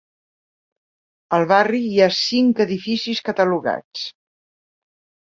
[1.37, 4.07] Al barri hi ha cinc edificis catalogats.